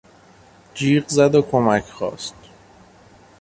[0.73, 2.35] جیغ زد و کمک خواست.